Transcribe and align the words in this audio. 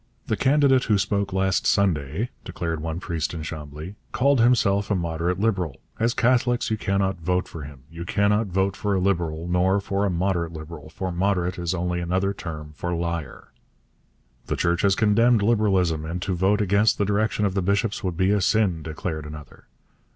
'The 0.25 0.35
candidate 0.37 0.85
who 0.85 0.97
spoke 0.97 1.31
last 1.31 1.67
Sunday,' 1.67 2.29
declared 2.43 2.79
one 2.81 2.99
priest 2.99 3.35
in 3.35 3.43
Chambly, 3.43 3.93
'called 4.11 4.39
himself 4.41 4.89
a 4.89 4.95
moderate 4.95 5.39
Liberal. 5.39 5.79
As 5.99 6.15
Catholics 6.15 6.71
you 6.71 6.75
cannot 6.75 7.19
vote 7.21 7.47
for 7.47 7.61
him; 7.65 7.81
you 7.87 8.03
cannot 8.03 8.47
vote 8.47 8.75
for 8.75 8.95
a 8.95 8.99
Liberal, 8.99 9.47
nor 9.47 9.79
for 9.79 10.03
a 10.03 10.09
moderate 10.09 10.53
Liberal, 10.53 10.89
for 10.89 11.11
moderate 11.11 11.59
is 11.59 11.75
only 11.75 11.99
another 11.99 12.33
term 12.33 12.71
for 12.73 12.95
liar.' 12.95 13.49
'The 14.47 14.55
Church 14.55 14.81
has 14.81 14.95
condemned 14.95 15.43
Liberalism, 15.43 16.03
and 16.03 16.19
to 16.23 16.33
vote 16.33 16.61
against 16.61 16.97
the 16.97 17.05
direction 17.05 17.45
of 17.45 17.53
the 17.53 17.61
bishops 17.61 18.03
would 18.03 18.17
be 18.17 18.39
sin,' 18.41 18.81
declared 18.81 19.27
another. 19.27 19.67